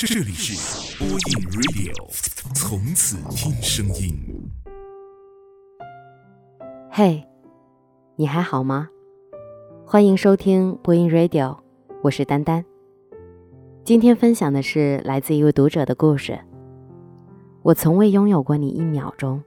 [0.00, 1.18] 这里是播音
[1.50, 1.92] Radio，
[2.54, 4.14] 从此听声音。
[6.88, 7.26] 嘿，
[8.14, 8.88] 你还好吗？
[9.84, 11.58] 欢迎收听播音 Radio，
[12.00, 12.64] 我是丹丹。
[13.82, 16.38] 今天分享的是来自一位读者的故事。
[17.62, 19.42] 我从未拥有过你一秒钟，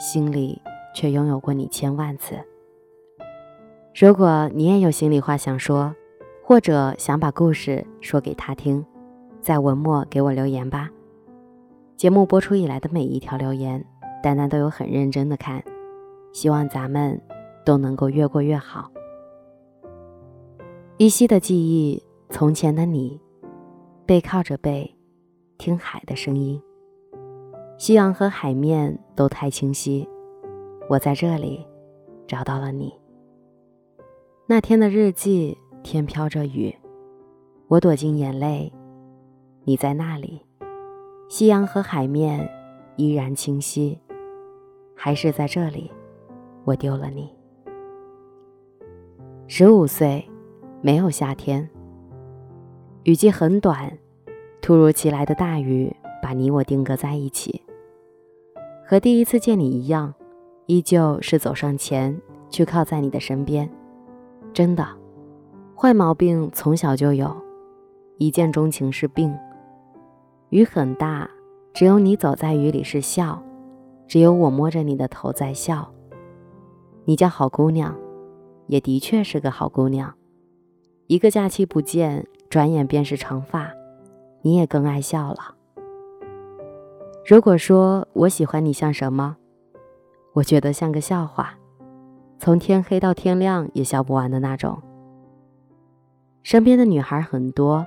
[0.00, 0.60] 心里
[0.92, 2.34] 却拥有过你千万次。
[3.94, 5.94] 如果你也有心里话想说，
[6.42, 8.84] 或者想把故事说给他听，
[9.44, 10.90] 在文末给我留言吧。
[11.98, 13.84] 节目播出以来的每一条留言，
[14.22, 15.62] 丹丹都有很认真的看，
[16.32, 17.20] 希望咱们
[17.62, 18.90] 都能够越过越好。
[20.96, 23.20] 依稀的记忆，从前的你，
[24.06, 24.96] 背靠着背，
[25.58, 26.58] 听海的声音。
[27.76, 30.08] 夕阳和海面都太清晰，
[30.88, 31.62] 我在这里
[32.26, 32.94] 找到了你。
[34.46, 35.58] 那天的日记。
[35.86, 36.74] 天飘着雨，
[37.68, 38.72] 我躲进眼泪，
[39.64, 40.40] 你在那里。
[41.28, 42.48] 夕阳和海面
[42.96, 43.98] 依然清晰，
[44.94, 45.90] 还是在这里，
[46.64, 47.28] 我丢了你。
[49.46, 50.24] 十五岁，
[50.80, 51.68] 没有夏天，
[53.04, 53.98] 雨季很短，
[54.60, 57.62] 突如其来的大雨把你我定格在一起。
[58.86, 60.14] 和第一次见你一样，
[60.66, 63.68] 依旧是走上前去靠在你的身边，
[64.52, 64.86] 真的。
[65.74, 67.34] 坏毛病从小就有，
[68.18, 69.34] 一见钟情是病。
[70.54, 71.28] 雨很大，
[71.72, 73.42] 只有你走在雨里是笑，
[74.06, 75.92] 只有我摸着你的头在笑。
[77.06, 77.92] 你叫好姑娘，
[78.68, 80.14] 也的确是个好姑娘。
[81.08, 83.72] 一个假期不见，转眼便是长发，
[84.42, 85.56] 你也更爱笑了。
[87.26, 89.36] 如果说我喜欢你像什么，
[90.34, 91.58] 我觉得像个笑话，
[92.38, 94.80] 从天黑到天亮也笑不完的那种。
[96.44, 97.84] 身边的女孩很多，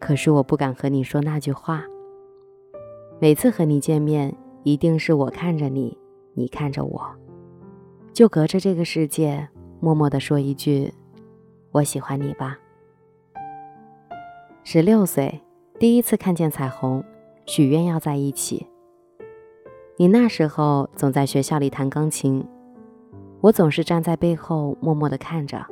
[0.00, 1.84] 可是我不敢和你说那句话。
[3.22, 4.34] 每次和你见面，
[4.64, 5.96] 一定是我看着你，
[6.34, 7.00] 你看着我，
[8.12, 10.92] 就隔着这个世界，默默地说一句
[11.70, 12.58] ：“我喜欢你吧。”
[14.64, 15.40] 十六岁，
[15.78, 17.04] 第一次看见彩虹，
[17.46, 18.66] 许愿要在一起。
[19.98, 22.44] 你那时候总在学校里弹钢琴，
[23.40, 25.64] 我总是站在背后默默地看着，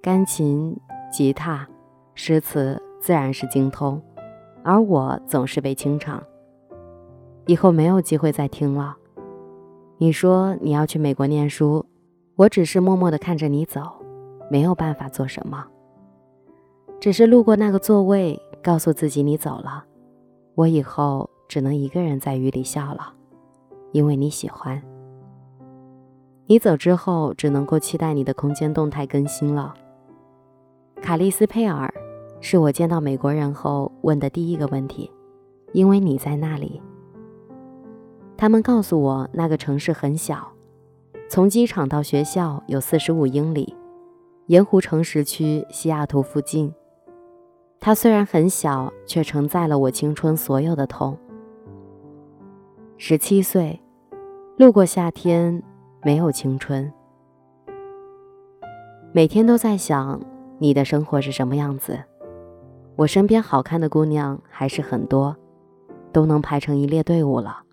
[0.00, 0.74] 钢琴。
[1.12, 1.68] 吉他、
[2.14, 4.00] 诗词自然是精通，
[4.64, 6.24] 而我总是被清唱。
[7.46, 8.96] 以后没有机会再听了。
[9.98, 11.84] 你说你要去美国念书，
[12.36, 13.82] 我只是默默地看着你走，
[14.50, 15.66] 没有办法做什么。
[17.00, 19.84] 只是路过那个座位，告诉自己你走了，
[20.54, 23.12] 我以后只能一个人在雨里笑了，
[23.92, 24.82] 因为你喜欢。
[26.46, 29.74] 你走之后，只能够期待你的空间动态更新了。
[31.02, 31.92] 卡利斯佩尔
[32.40, 35.10] 是我见到美国人后问的第一个问题，
[35.72, 36.80] 因为你在那里。
[38.36, 40.52] 他们告诉我那个城市很小，
[41.28, 43.74] 从机场到学校有四十五英里，
[44.46, 46.72] 盐湖城市区西雅图附近。
[47.80, 51.16] 它虽然很小，却承载了我青春所有的痛。
[52.96, 53.80] 十七岁，
[54.56, 55.62] 路过夏天，
[56.02, 56.92] 没有青春，
[59.12, 60.20] 每天都在想。
[60.58, 61.98] 你的生活是什么样子？
[62.96, 65.36] 我身边好看的姑娘还是很多，
[66.12, 67.63] 都能排成一列队伍了。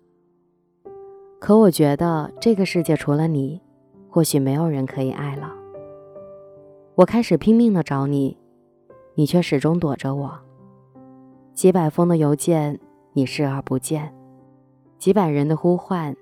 [1.42, 3.60] 可我觉得这个世界除了你，
[4.08, 5.52] 或许没有人可以爱了。
[6.94, 8.38] 我开始拼命的找你，
[9.16, 10.38] 你却始终躲着我。
[11.52, 12.78] 几百封的邮件，
[13.12, 14.04] 你视而不见；
[15.00, 16.14] 几百人的呼唤，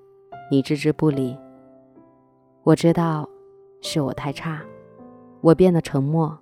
[0.50, 1.36] 你置之不理。
[2.62, 3.28] 我知道，
[3.82, 4.62] 是我太差，
[5.42, 6.38] 我变得沉默。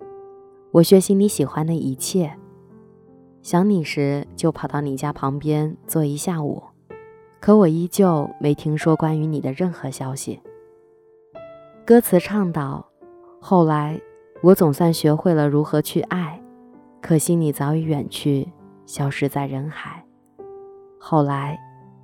[0.71, 2.33] 我学习你喜欢的一切，
[3.41, 6.63] 想你时就跑到你家旁边坐一下午，
[7.39, 10.39] 可我依旧没听说关于你的任何消息。
[11.85, 12.85] 歌词唱道
[13.39, 13.99] ：“后来
[14.41, 16.41] 我总算学会了如何去爱，
[17.01, 18.47] 可惜你早已远去，
[18.85, 20.03] 消失在人海。
[20.99, 21.57] 后来，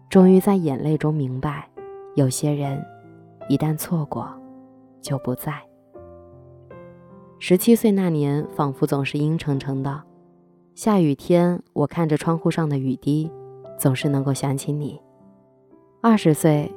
[0.10, 1.70] 终于在眼泪中明白，
[2.16, 2.84] 有些人
[3.50, 4.28] 一旦错过，
[5.02, 5.62] 就不在。”
[7.38, 10.02] 十七岁那年，仿佛总是阴沉沉的。
[10.74, 13.30] 下雨天，我看着窗户上的雨滴，
[13.78, 15.00] 总是能够想起你。
[16.08, 16.72] 二十岁，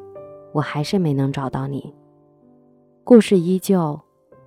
[0.54, 1.94] 我还是没能找到你。
[3.04, 4.00] 故事依旧，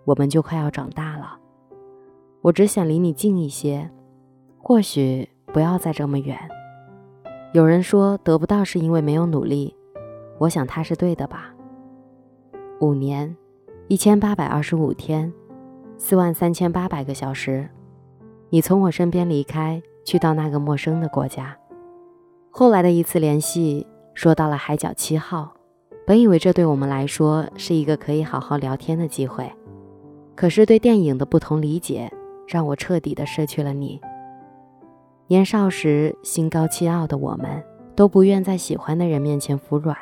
[0.06, 1.38] 我们就快要长大了。
[2.42, 3.92] 我只想离你近一些，
[4.58, 6.36] 或许不要再这么远。
[7.54, 9.78] 有人说得不到是因为没有努力，
[10.40, 11.54] 我想他是对的吧。
[12.80, 13.38] 五年，
[13.88, 15.32] 一千八百二十五天。
[15.96, 17.70] 四万三千八百个小时，
[18.50, 21.56] 你从我身边离开，去到那个陌生的国家。
[22.50, 25.54] 后来的一次联系，说到了海角七号。
[26.06, 29.50] 本以为这对我们来说是一个可以好好聊天的机会，
[30.36, 32.12] 可是对电影的不同理解，
[32.48, 34.02] 让我彻底的失去了你。
[35.28, 37.64] 年少时心高气傲的我们，
[37.96, 39.96] 都不愿在喜欢的人面前服软，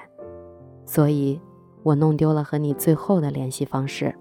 [0.85, 1.39] 所以
[1.83, 4.15] 我弄丢了和你最后的联系方式。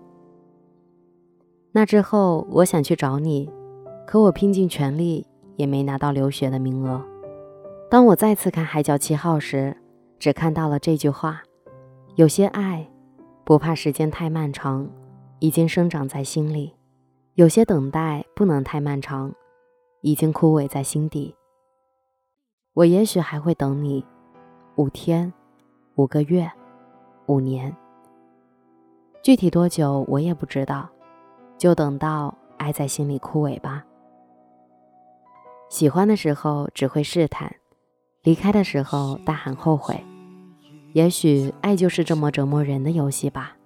[1.72, 3.48] 那之后，我想去找你，
[4.06, 5.24] 可我拼尽全力
[5.56, 7.02] 也没拿到留学的名额。
[7.90, 9.74] 当我再次看《海角七号》时，
[10.18, 11.42] 只看到了这句话。
[12.16, 12.86] 有些爱，
[13.44, 14.86] 不怕时间太漫长，
[15.38, 16.74] 已经生长在心里；
[17.32, 19.32] 有些等待不能太漫长，
[20.02, 21.34] 已经枯萎在心底。
[22.74, 24.04] 我也许还会等你，
[24.76, 25.32] 五天、
[25.94, 26.50] 五个月、
[27.24, 27.74] 五年，
[29.22, 30.86] 具体多久我也不知道，
[31.56, 33.82] 就等到爱在心里枯萎吧。
[35.70, 37.50] 喜欢的时候只会试探，
[38.22, 40.04] 离开的时候大喊后悔。
[40.92, 43.56] 也许爱就是这么折磨人的游戏吧。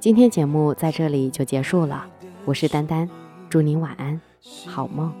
[0.00, 2.08] 今天节目在这里就结束了，
[2.44, 3.10] 我是丹丹，
[3.50, 4.20] 祝您晚安，
[4.66, 5.12] 好梦。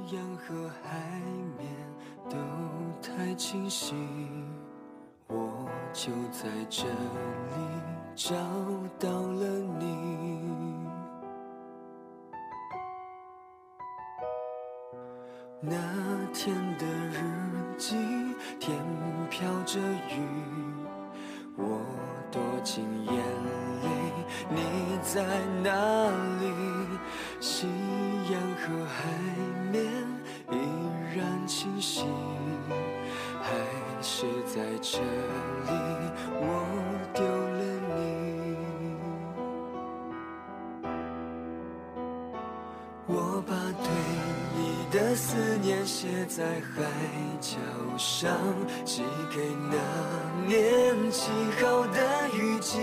[15.60, 15.72] 那
[16.32, 17.18] 天的日
[17.76, 17.96] 记，
[18.60, 18.78] 天
[19.28, 20.22] 飘着雨，
[21.56, 21.80] 我
[22.30, 23.12] 躲进眼
[23.82, 23.88] 泪，
[24.48, 25.24] 你在
[25.64, 25.72] 哪
[26.40, 26.46] 里？
[27.40, 27.66] 夕
[28.30, 29.10] 阳和海
[29.72, 29.82] 面
[30.52, 30.54] 依
[31.16, 32.04] 然清晰，
[33.42, 33.50] 还
[34.00, 35.72] 是在这里，
[36.38, 36.44] 我
[37.12, 37.62] 丢了
[37.96, 37.98] 你，
[43.08, 43.52] 我把
[43.82, 44.37] 对。
[44.90, 46.84] 的思念写在海
[47.40, 47.56] 角
[47.98, 48.32] 上，
[48.84, 49.76] 寄给那
[50.46, 51.30] 年起
[51.60, 52.78] 好的雨季。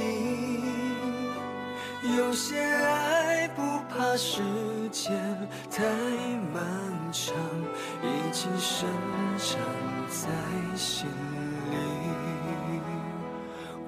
[2.17, 4.43] 有些爱不怕时
[4.91, 5.11] 间
[5.71, 5.83] 太
[6.53, 6.63] 漫
[7.11, 7.33] 长，
[8.03, 8.87] 已经生
[9.39, 9.59] 长
[10.07, 10.29] 在
[10.77, 11.07] 心
[11.71, 11.75] 里。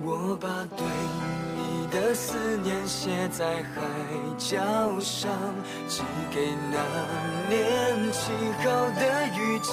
[0.01, 1.26] 我把对你
[1.99, 3.81] 的思念写在海
[4.37, 4.55] 角
[4.99, 5.31] 上，
[5.87, 6.77] 寄给那
[7.49, 9.01] 年起好的
[9.35, 9.71] 雨季。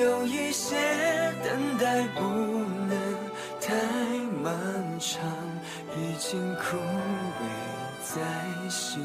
[0.00, 0.74] 有一些
[1.44, 2.96] 等待不能
[3.60, 3.74] 太
[4.42, 5.20] 漫长，
[5.96, 7.42] 已经枯萎
[8.02, 9.04] 在心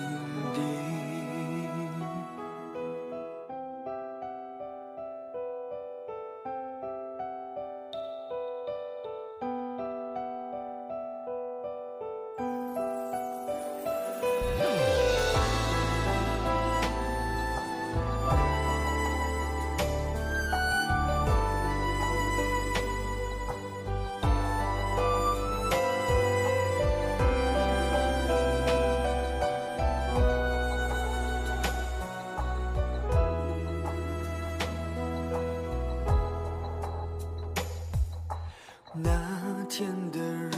[39.78, 40.52] 天的日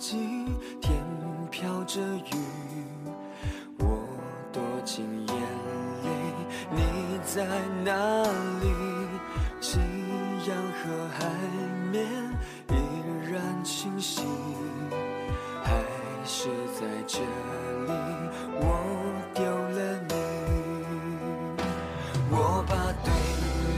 [0.00, 0.18] 记，
[0.80, 0.98] 天
[1.48, 2.34] 飘着雨，
[3.78, 3.84] 我
[4.52, 5.36] 躲进眼
[6.02, 6.10] 泪，
[6.72, 7.46] 你在
[7.84, 7.92] 哪
[8.60, 8.66] 里？
[9.60, 9.78] 夕
[10.48, 11.30] 阳和海
[11.92, 12.04] 面
[12.70, 12.74] 依
[13.30, 14.22] 然清晰，
[15.62, 15.80] 还
[16.24, 17.92] 是在这里，
[18.56, 18.66] 我
[19.34, 20.12] 丢了你。
[22.28, 22.74] 我把
[23.04, 23.08] 对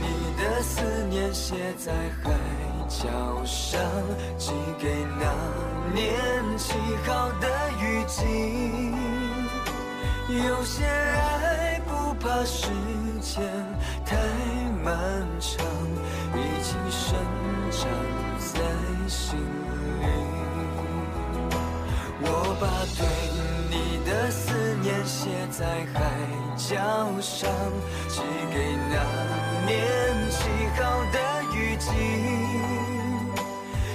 [0.01, 0.05] 你
[0.41, 2.40] 的思念写在海。
[3.01, 3.09] 桥
[3.43, 3.81] 上
[4.37, 5.25] 寄给那
[5.91, 6.05] 年
[6.55, 7.47] 起好的
[7.81, 8.93] 雨季，
[10.29, 12.67] 有些爱不怕时
[13.19, 13.41] 间
[14.05, 14.15] 太
[14.83, 14.93] 漫
[15.39, 15.65] 长，
[16.35, 17.17] 已经生
[17.71, 17.89] 长
[18.37, 18.61] 在
[19.07, 20.05] 心里。
[22.21, 22.63] 我把
[22.99, 23.01] 对
[23.71, 23.73] 你
[24.05, 25.97] 的思念写在海
[26.55, 26.77] 角
[27.19, 27.49] 上，
[28.07, 28.21] 寄
[28.53, 28.93] 给那
[29.65, 30.37] 年起
[30.79, 30.79] 好
[31.11, 31.17] 的
[31.55, 32.30] 雨季。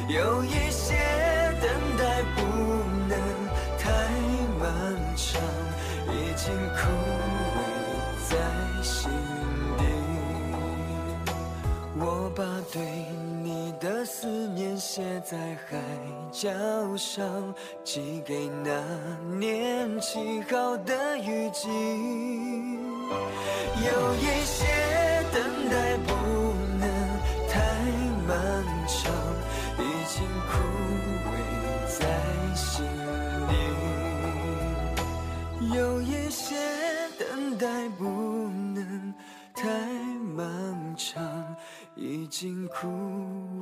[0.08, 0.94] 有一些
[1.60, 2.42] 等待不
[3.08, 3.18] 能
[3.76, 3.90] 太
[4.60, 5.42] 漫长，
[6.12, 6.78] 已经枯
[7.56, 7.58] 萎
[8.28, 8.36] 在
[8.82, 9.10] 心
[9.76, 9.82] 底。
[11.98, 12.80] 我把对
[13.42, 15.36] 你的思念写在
[15.68, 15.76] 海
[16.30, 16.50] 角
[16.96, 18.80] 上，寄给那
[19.36, 21.68] 年起好的雨季。
[23.82, 24.64] 有一些
[25.32, 26.15] 等待不。
[35.74, 36.54] 有一些
[37.18, 39.14] 等待不能
[39.54, 39.68] 太
[40.34, 41.56] 漫长
[41.94, 42.86] 已经枯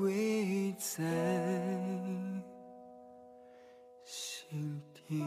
[0.02, 1.02] 萎在
[4.04, 5.24] 心底。